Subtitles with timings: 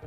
[0.00, 0.06] Xin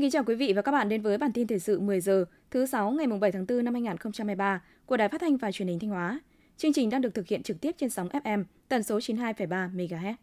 [0.00, 2.24] kính chào quý vị và các bạn đến với bản tin thời sự 10 giờ
[2.50, 5.78] thứ 6 ngày 7 tháng 4 năm 2023 của Đài Phát thanh và Truyền hình
[5.78, 6.20] Thanh Hóa.
[6.56, 10.14] Chương trình đang được thực hiện trực tiếp trên sóng FM tần số 92,3 MHz.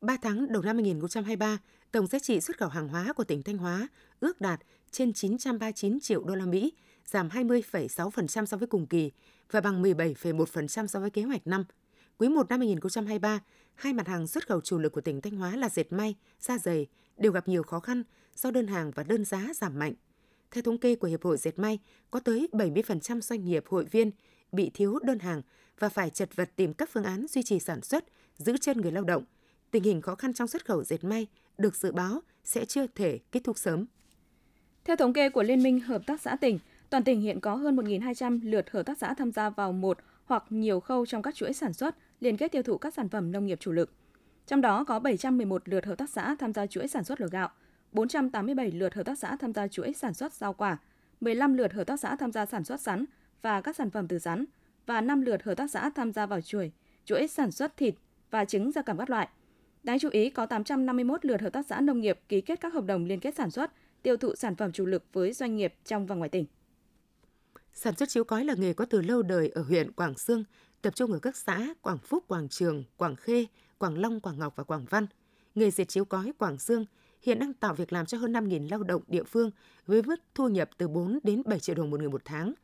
[0.00, 1.58] 3 tháng đầu năm 2023,
[1.92, 3.88] tổng giá trị xuất khẩu hàng hóa của tỉnh Thanh Hóa
[4.20, 4.60] ước đạt
[4.90, 6.72] trên 939 triệu đô la Mỹ,
[7.06, 9.10] giảm 20,6% so với cùng kỳ
[9.50, 11.64] và bằng 17,1% so với kế hoạch năm.
[12.18, 13.40] Quý 1 năm 2023,
[13.74, 16.58] hai mặt hàng xuất khẩu chủ lực của tỉnh Thanh Hóa là dệt may, da
[16.58, 18.02] dày đều gặp nhiều khó khăn
[18.36, 19.94] do đơn hàng và đơn giá giảm mạnh.
[20.50, 21.78] Theo thống kê của Hiệp hội Dệt may,
[22.10, 24.10] có tới 70% doanh nghiệp hội viên
[24.52, 25.42] bị thiếu đơn hàng
[25.78, 28.04] và phải chật vật tìm các phương án duy trì sản xuất,
[28.36, 29.24] giữ chân người lao động.
[29.70, 31.26] Tình hình khó khăn trong xuất khẩu dệt may
[31.58, 33.86] được dự báo sẽ chưa thể kết thúc sớm.
[34.84, 36.58] Theo thống kê của Liên minh Hợp tác xã tỉnh,
[36.96, 40.44] toàn tỉnh hiện có hơn 1.200 lượt hợp tác xã tham gia vào một hoặc
[40.50, 43.46] nhiều khâu trong các chuỗi sản xuất, liên kết tiêu thụ các sản phẩm nông
[43.46, 43.90] nghiệp chủ lực.
[44.46, 47.48] Trong đó có 711 lượt hợp tác xã tham gia chuỗi sản xuất lúa gạo,
[47.92, 50.78] 487 lượt hợp tác xã tham gia chuỗi sản xuất rau quả,
[51.20, 53.04] 15 lượt hợp tác xã tham gia sản xuất sắn
[53.42, 54.44] và các sản phẩm từ sắn
[54.86, 56.72] và 5 lượt hợp tác xã tham gia vào chuỗi
[57.04, 57.94] chuỗi sản xuất thịt
[58.30, 59.28] và trứng gia cầm các loại.
[59.82, 62.84] Đáng chú ý có 851 lượt hợp tác xã nông nghiệp ký kết các hợp
[62.84, 66.06] đồng liên kết sản xuất, tiêu thụ sản phẩm chủ lực với doanh nghiệp trong
[66.06, 66.46] và ngoài tỉnh.
[67.78, 70.44] Sản xuất chiếu cói là nghề có từ lâu đời ở huyện Quảng Sương,
[70.82, 73.46] tập trung ở các xã Quảng Phúc, Quảng Trường, Quảng Khê,
[73.78, 75.06] Quảng Long, Quảng Ngọc và Quảng Văn.
[75.54, 76.84] Nghề dệt chiếu cói Quảng Sương
[77.22, 79.50] hiện đang tạo việc làm cho hơn 5.000 lao động địa phương
[79.86, 82.54] với mức thu nhập từ 4 đến 7 triệu đồng một người một tháng.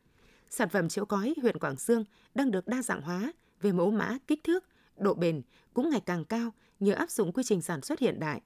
[0.51, 2.05] Sản phẩm chiếu cói huyện Quảng Sương
[2.35, 4.65] đang được đa dạng hóa về mẫu mã, kích thước,
[4.97, 5.43] độ bền
[5.75, 8.41] cũng ngày càng cao nhờ áp dụng quy trình sản xuất hiện đại.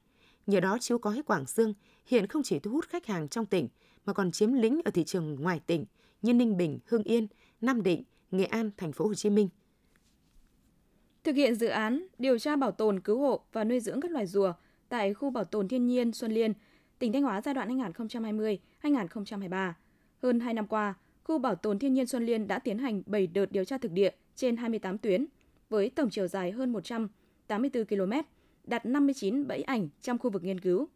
[0.46, 1.74] Nhờ đó chiếu cói Quảng Sương
[2.06, 3.68] hiện không chỉ thu hút khách hàng trong tỉnh
[4.04, 5.84] mà còn chiếm lĩnh ở thị trường ngoài tỉnh
[6.22, 7.26] như Ninh Bình, Hưng Yên,
[7.60, 9.48] Nam Định, Nghệ An, thành phố Hồ Chí Minh.
[11.24, 14.26] Thực hiện dự án điều tra bảo tồn, cứu hộ và nuôi dưỡng các loài
[14.26, 14.52] rùa
[14.88, 16.52] tại khu bảo tồn thiên nhiên Xuân Liên,
[16.98, 17.78] tỉnh Thanh Hóa giai đoạn
[18.82, 19.72] 2020-2023.
[20.22, 23.26] Hơn 2 năm qua, khu bảo tồn thiên nhiên Xuân Liên đã tiến hành 7
[23.26, 25.26] đợt điều tra thực địa trên 28 tuyến,
[25.68, 28.12] với tổng chiều dài hơn 184 km,
[28.64, 30.88] đặt 59 bẫy ảnh trong khu vực nghiên cứu.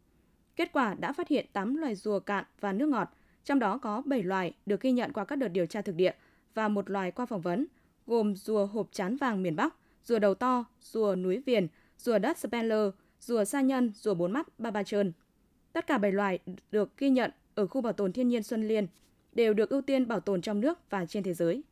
[0.56, 3.08] Kết quả đã phát hiện 8 loài rùa cạn và nước ngọt,
[3.44, 6.14] trong đó có 7 loài được ghi nhận qua các đợt điều tra thực địa
[6.54, 7.66] và một loài qua phỏng vấn,
[8.06, 9.74] gồm rùa hộp chán vàng miền Bắc,
[10.04, 11.66] rùa đầu to, rùa núi viền,
[11.98, 12.90] rùa đất Speller,
[13.20, 15.12] rùa sa nhân, rùa bốn mắt, ba ba trơn.
[15.72, 16.38] Tất cả 7 loài
[16.70, 18.86] được ghi nhận ở khu bảo tồn thiên nhiên Xuân Liên
[19.32, 21.62] đều được ưu tiên bảo tồn trong nước và trên thế giới.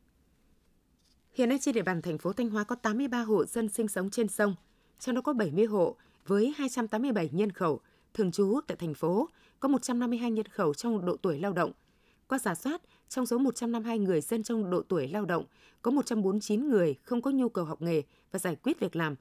[1.33, 4.09] Hiện nay trên địa bàn thành phố Thanh Hóa có 83 hộ dân sinh sống
[4.09, 4.55] trên sông,
[4.99, 5.95] trong đó có 70 hộ
[6.27, 7.79] với 287 nhân khẩu
[8.13, 11.71] thường trú tại thành phố, có 152 nhân khẩu trong độ tuổi lao động.
[12.27, 15.45] Qua giả soát, trong số 152 người dân trong độ tuổi lao động,
[15.81, 19.15] có 149 người không có nhu cầu học nghề và giải quyết việc làm.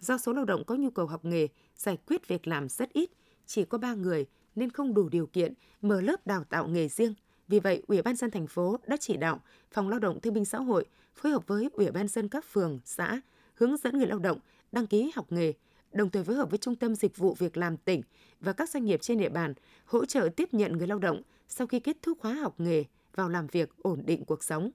[0.00, 3.10] Do số lao động có nhu cầu học nghề, giải quyết việc làm rất ít,
[3.46, 7.14] chỉ có 3 người nên không đủ điều kiện mở lớp đào tạo nghề riêng.
[7.48, 10.44] Vì vậy, Ủy ban dân thành phố đã chỉ đạo Phòng Lao động Thương binh
[10.44, 13.20] Xã hội phối hợp với Ủy ban dân các phường, xã
[13.54, 14.38] hướng dẫn người lao động
[14.72, 15.52] đăng ký học nghề,
[15.92, 18.02] đồng thời phối hợp với Trung tâm Dịch vụ Việc làm tỉnh
[18.40, 19.54] và các doanh nghiệp trên địa bàn
[19.84, 23.28] hỗ trợ tiếp nhận người lao động sau khi kết thúc khóa học nghề vào
[23.28, 24.70] làm việc ổn định cuộc sống.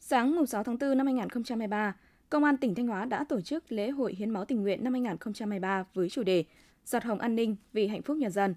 [0.00, 1.96] Sáng 6 tháng 4 năm 2023,
[2.30, 4.92] Công an tỉnh Thanh Hóa đã tổ chức lễ hội hiến máu tình nguyện năm
[4.92, 6.44] 2023 với chủ đề
[6.86, 8.54] Giọt hồng an ninh vì hạnh phúc nhân dân.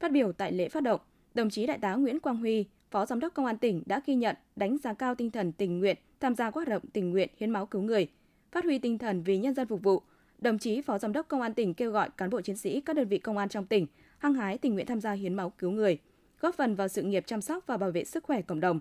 [0.00, 1.00] Phát biểu tại lễ phát động,
[1.34, 4.14] đồng chí Đại tá Nguyễn Quang Huy, Phó Giám đốc Công an tỉnh đã ghi
[4.14, 7.28] nhận, đánh giá cao tinh thần tình nguyện tham gia các hoạt động tình nguyện
[7.36, 8.08] hiến máu cứu người,
[8.52, 10.02] phát huy tinh thần vì nhân dân phục vụ.
[10.44, 12.96] Đồng chí Phó Giám đốc Công an tỉnh kêu gọi cán bộ chiến sĩ các
[12.96, 13.86] đơn vị công an trong tỉnh
[14.18, 15.98] hăng hái tình nguyện tham gia hiến máu cứu người,
[16.40, 18.80] góp phần vào sự nghiệp chăm sóc và bảo vệ sức khỏe cộng đồng.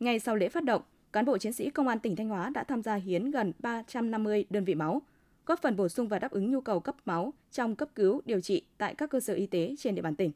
[0.00, 0.82] Ngay sau lễ phát động,
[1.12, 4.44] cán bộ chiến sĩ Công an tỉnh Thanh Hóa đã tham gia hiến gần 350
[4.50, 5.02] đơn vị máu,
[5.46, 8.40] góp phần bổ sung và đáp ứng nhu cầu cấp máu trong cấp cứu, điều
[8.40, 10.32] trị tại các cơ sở y tế trên địa bàn tỉnh.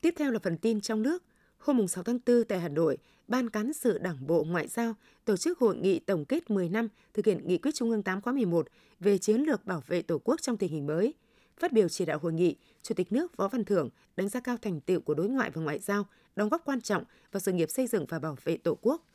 [0.00, 1.22] Tiếp theo là phần tin trong nước.
[1.62, 2.98] Hôm 6 tháng 4 tại Hà Nội,
[3.28, 4.94] Ban Cán sự Đảng Bộ Ngoại giao
[5.24, 8.20] tổ chức hội nghị tổng kết 10 năm thực hiện nghị quyết Trung ương 8
[8.20, 8.68] khóa 11
[9.00, 11.14] về chiến lược bảo vệ Tổ quốc trong tình hình mới.
[11.58, 14.56] Phát biểu chỉ đạo hội nghị, Chủ tịch nước Võ Văn Thưởng đánh giá cao
[14.56, 16.06] thành tựu của đối ngoại và ngoại giao,
[16.36, 19.06] đóng góp quan trọng vào sự nghiệp xây dựng và bảo vệ Tổ quốc.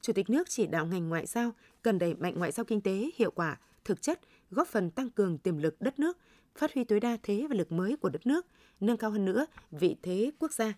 [0.00, 1.52] Chủ tịch nước chỉ đạo ngành ngoại giao
[1.82, 4.20] cần đẩy mạnh ngoại giao kinh tế hiệu quả, thực chất,
[4.50, 6.18] góp phần tăng cường tiềm lực đất nước,
[6.56, 8.46] phát huy tối đa thế và lực mới của đất nước,
[8.80, 10.74] nâng cao hơn nữa vị thế quốc gia.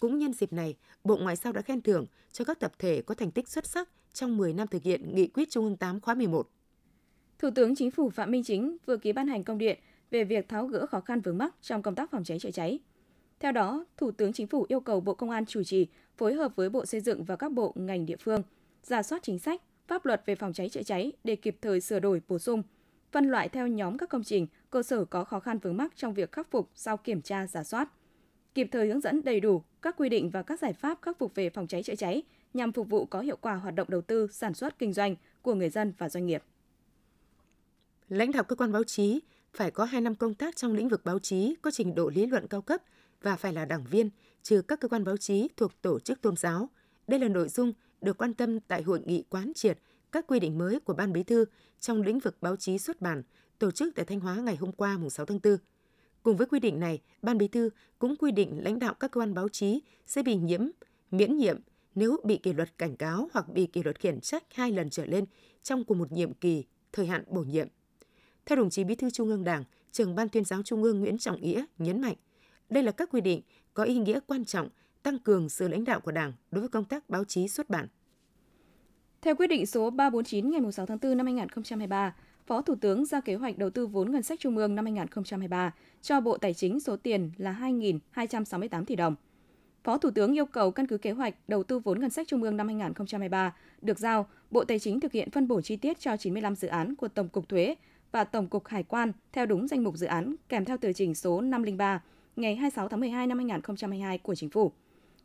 [0.00, 3.14] Cũng nhân dịp này, Bộ Ngoại giao đã khen thưởng cho các tập thể có
[3.14, 6.14] thành tích xuất sắc trong 10 năm thực hiện nghị quyết Trung ương 8 khóa
[6.14, 6.48] 11.
[7.38, 9.78] Thủ tướng Chính phủ Phạm Minh Chính vừa ký ban hành công điện
[10.10, 12.78] về việc tháo gỡ khó khăn vướng mắc trong công tác phòng cháy chữa cháy.
[13.40, 16.56] Theo đó, Thủ tướng Chính phủ yêu cầu Bộ Công an chủ trì phối hợp
[16.56, 18.42] với Bộ Xây dựng và các bộ ngành địa phương
[18.82, 22.00] giả soát chính sách, pháp luật về phòng cháy chữa cháy để kịp thời sửa
[22.00, 22.62] đổi, bổ sung,
[23.12, 26.14] phân loại theo nhóm các công trình, cơ sở có khó khăn vướng mắc trong
[26.14, 27.88] việc khắc phục sau kiểm tra giả soát,
[28.56, 31.34] kịp thời hướng dẫn đầy đủ các quy định và các giải pháp khắc phục
[31.34, 32.22] về phòng cháy chữa cháy
[32.54, 35.54] nhằm phục vụ có hiệu quả hoạt động đầu tư, sản xuất kinh doanh của
[35.54, 36.42] người dân và doanh nghiệp.
[38.08, 39.20] Lãnh đạo cơ quan báo chí
[39.52, 42.26] phải có 2 năm công tác trong lĩnh vực báo chí, có trình độ lý
[42.26, 42.82] luận cao cấp
[43.22, 44.10] và phải là đảng viên,
[44.42, 46.68] trừ các cơ quan báo chí thuộc tổ chức tôn giáo.
[47.06, 49.78] Đây là nội dung được quan tâm tại hội nghị quán triệt
[50.12, 51.44] các quy định mới của Ban Bí thư
[51.80, 53.22] trong lĩnh vực báo chí xuất bản
[53.58, 55.56] tổ chức tại Thanh Hóa ngày hôm qua mùng 6 tháng 4.
[56.26, 59.20] Cùng với quy định này, Ban Bí thư cũng quy định lãnh đạo các cơ
[59.20, 60.60] quan báo chí sẽ bị nhiễm,
[61.10, 61.60] miễn nhiệm
[61.94, 65.06] nếu bị kỷ luật cảnh cáo hoặc bị kỷ luật khiển trách hai lần trở
[65.06, 65.24] lên
[65.62, 67.68] trong cùng một nhiệm kỳ, thời hạn bổ nhiệm.
[68.46, 71.18] Theo đồng chí Bí thư Trung ương Đảng, trưởng Ban tuyên giáo Trung ương Nguyễn
[71.18, 72.16] Trọng Nghĩa nhấn mạnh,
[72.68, 73.40] đây là các quy định
[73.74, 74.68] có ý nghĩa quan trọng
[75.02, 77.88] tăng cường sự lãnh đạo của Đảng đối với công tác báo chí xuất bản.
[79.22, 82.14] Theo quyết định số 349 ngày 6 tháng 4 năm 2023,
[82.46, 85.74] Phó Thủ tướng ra kế hoạch đầu tư vốn ngân sách trung ương năm 2023
[86.02, 89.14] cho Bộ Tài chính số tiền là 2.268 tỷ đồng.
[89.84, 92.42] Phó Thủ tướng yêu cầu căn cứ kế hoạch đầu tư vốn ngân sách trung
[92.42, 96.16] ương năm 2023 được giao, Bộ Tài chính thực hiện phân bổ chi tiết cho
[96.16, 97.74] 95 dự án của Tổng cục Thuế
[98.12, 101.14] và Tổng cục Hải quan theo đúng danh mục dự án kèm theo tờ trình
[101.14, 102.02] số 503
[102.36, 104.72] ngày 26 tháng 12 năm 2022 của Chính phủ.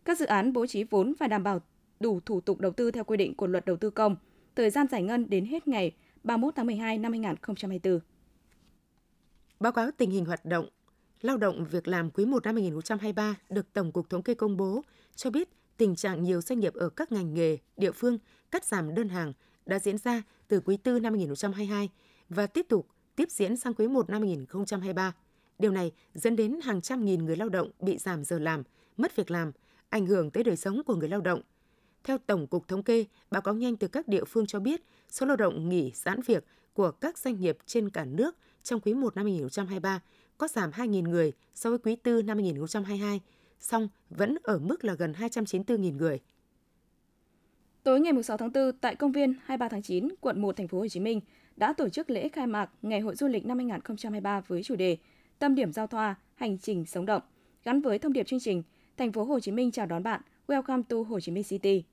[0.06, 1.59] Các dự án bố trí vốn phải đảm bảo
[2.00, 4.15] đủ thủ tục đầu tư theo quy định của Luật Đầu tư công,
[4.56, 5.91] thời gian giải ngân đến hết ngày
[6.23, 8.00] 31 tháng 12 năm 2024.
[9.59, 10.69] Báo cáo tình hình hoạt động
[11.21, 14.81] lao động việc làm quý 1 năm 2023 được Tổng cục Thống kê công bố
[15.15, 18.18] cho biết tình trạng nhiều doanh nghiệp ở các ngành nghề, địa phương
[18.51, 19.33] cắt giảm đơn hàng
[19.65, 21.89] đã diễn ra từ quý 4 năm 2022
[22.29, 25.13] và tiếp tục tiếp diễn sang quý 1 năm 2023.
[25.59, 28.63] Điều này dẫn đến hàng trăm nghìn người lao động bị giảm giờ làm,
[28.97, 29.51] mất việc làm,
[29.89, 31.41] ảnh hưởng tới đời sống của người lao động.
[32.03, 35.25] Theo Tổng cục Thống kê, báo cáo nhanh từ các địa phương cho biết số
[35.25, 39.15] lao động nghỉ giãn việc của các doanh nghiệp trên cả nước trong quý 1
[39.15, 40.01] năm 2023
[40.38, 43.21] có giảm 2.000 người so với quý 4 năm 2022,
[43.59, 46.19] song vẫn ở mức là gần 294.000 người.
[47.83, 50.80] Tối ngày 6 tháng 4 tại công viên 23 tháng 9, quận 1 thành phố
[50.80, 51.21] Hồ Chí Minh
[51.56, 54.97] đã tổ chức lễ khai mạc Ngày hội du lịch năm 2023 với chủ đề
[55.39, 57.21] Tâm điểm giao thoa, hành trình sống động,
[57.63, 58.63] gắn với thông điệp chương trình
[58.97, 61.83] Thành phố Hồ Chí Minh chào đón bạn, Welcome to Hồ Chí Minh City.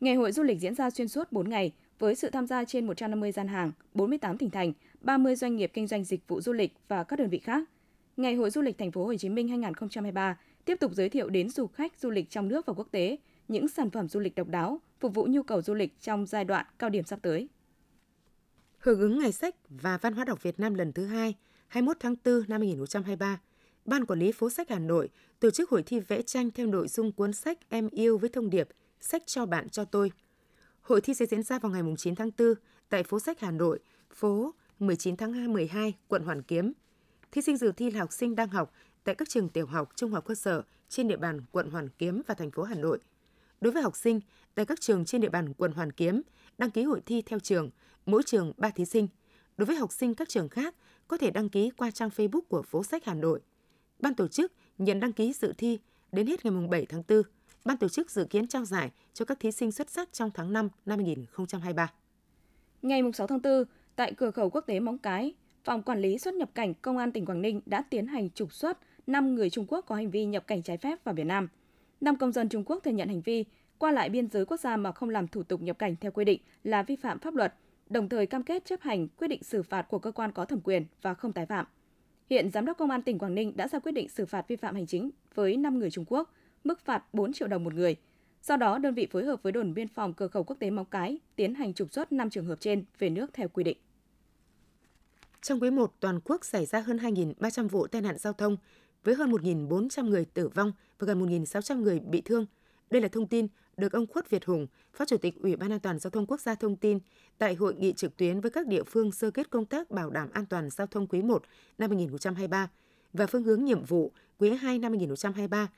[0.00, 2.86] Ngày hội du lịch diễn ra xuyên suốt 4 ngày với sự tham gia trên
[2.86, 6.72] 150 gian hàng, 48 tỉnh thành, 30 doanh nghiệp kinh doanh dịch vụ du lịch
[6.88, 7.68] và các đơn vị khác.
[8.16, 11.50] Ngày hội du lịch thành phố Hồ Chí Minh 2023 tiếp tục giới thiệu đến
[11.50, 13.16] du khách du lịch trong nước và quốc tế
[13.48, 16.44] những sản phẩm du lịch độc đáo, phục vụ nhu cầu du lịch trong giai
[16.44, 17.48] đoạn cao điểm sắp tới.
[18.78, 21.34] Hưởng ứng Ngày sách và Văn hóa đọc Việt Nam lần thứ hai,
[21.68, 23.40] 21 tháng 4 năm 2023,
[23.84, 25.08] Ban Quản lý Phố sách Hà Nội
[25.40, 28.50] tổ chức hội thi vẽ tranh theo nội dung cuốn sách Em yêu với thông
[28.50, 28.68] điệp
[29.06, 30.12] Sách cho bạn cho tôi.
[30.82, 32.54] Hội thi sẽ diễn ra vào ngày 9 tháng 4
[32.88, 33.78] tại phố sách Hà Nội,
[34.10, 36.72] phố 19 tháng 12, quận Hoàn Kiếm.
[37.32, 38.72] Thí sinh dự thi là học sinh đang học
[39.04, 42.22] tại các trường tiểu học, trung học cơ sở trên địa bàn quận Hoàn Kiếm
[42.26, 42.98] và thành phố Hà Nội.
[43.60, 44.20] Đối với học sinh
[44.54, 46.22] tại các trường trên địa bàn quận Hoàn Kiếm,
[46.58, 47.70] đăng ký hội thi theo trường,
[48.06, 49.08] mỗi trường 3 thí sinh.
[49.56, 50.74] Đối với học sinh các trường khác,
[51.08, 53.40] có thể đăng ký qua trang Facebook của phố sách Hà Nội.
[53.98, 55.78] Ban tổ chức nhận đăng ký dự thi
[56.12, 57.22] đến hết ngày 7 tháng 4.
[57.66, 60.52] Ban tổ chức dự kiến trao giải cho các thí sinh xuất sắc trong tháng
[60.52, 61.92] 5 năm 2023.
[62.82, 63.64] Ngày 6 tháng 4,
[63.96, 67.12] tại cửa khẩu quốc tế Móng Cái, Phòng Quản lý xuất nhập cảnh Công an
[67.12, 70.24] tỉnh Quảng Ninh đã tiến hành trục xuất 5 người Trung Quốc có hành vi
[70.24, 71.48] nhập cảnh trái phép vào Việt Nam.
[72.00, 73.44] 5 công dân Trung Quốc thừa nhận hành vi
[73.78, 76.24] qua lại biên giới quốc gia mà không làm thủ tục nhập cảnh theo quy
[76.24, 77.54] định là vi phạm pháp luật,
[77.90, 80.60] đồng thời cam kết chấp hành quyết định xử phạt của cơ quan có thẩm
[80.60, 81.66] quyền và không tái phạm.
[82.30, 84.56] Hiện Giám đốc Công an tỉnh Quảng Ninh đã ra quyết định xử phạt vi
[84.56, 86.32] phạm hành chính với 5 người Trung Quốc,
[86.66, 87.96] mức phạt 4 triệu đồng một người.
[88.42, 90.86] Do đó, đơn vị phối hợp với đồn biên phòng cửa khẩu quốc tế Móng
[90.90, 93.76] Cái tiến hành trục xuất 5 trường hợp trên về nước theo quy định.
[95.42, 98.56] Trong quý 1, toàn quốc xảy ra hơn 2.300 vụ tai nạn giao thông
[99.04, 102.46] với hơn 1.400 người tử vong và gần 1.600 người bị thương.
[102.90, 103.46] Đây là thông tin
[103.76, 106.40] được ông Khuất Việt Hùng, Phó Chủ tịch Ủy ban An toàn Giao thông Quốc
[106.40, 106.98] gia thông tin
[107.38, 110.28] tại hội nghị trực tuyến với các địa phương sơ kết công tác bảo đảm
[110.32, 111.42] an toàn giao thông quý 1
[111.78, 112.70] năm 2023
[113.12, 115.68] và phương hướng nhiệm vụ quý 2 năm 2023.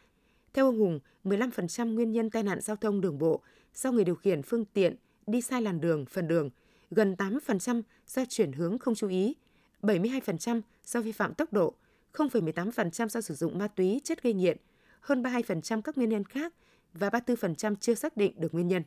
[0.59, 3.41] Theo ông Hùng, 15% nguyên nhân tai nạn giao thông đường bộ
[3.75, 4.97] do người điều khiển phương tiện
[5.27, 6.51] đi sai làn đường, phần đường,
[6.91, 9.37] gần 8% do chuyển hướng không chú ý,
[9.83, 11.75] 72% do vi phạm tốc độ,
[12.13, 14.57] 0,18% do sử dụng ma túy, chất gây nghiện,
[15.01, 16.55] hơn 32% các nguyên nhân khác
[16.93, 18.83] và 34% chưa xác định được nguyên nhân.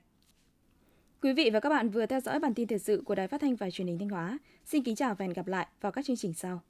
[1.21, 3.41] Quý vị và các bạn vừa theo dõi bản tin thời sự của Đài Phát
[3.41, 4.37] thanh và Truyền hình Thanh Hóa.
[4.65, 6.61] Xin kính chào và hẹn gặp lại vào các chương trình sau.